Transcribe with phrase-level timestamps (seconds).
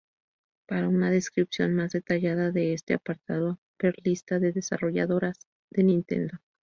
[0.65, 6.39] Para una descripción más detallada de este apartado, ver Lista de desarrolladoras de Nintendo.